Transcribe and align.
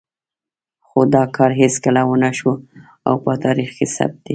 خو 0.87 0.99
دا 1.13 1.23
کار 1.35 1.51
هېڅکله 1.61 2.01
ونه 2.05 2.31
شو 2.39 2.51
او 3.07 3.15
په 3.23 3.31
تاریخ 3.45 3.69
کې 3.77 3.85
ثبت 3.95 4.17
دی. 4.25 4.29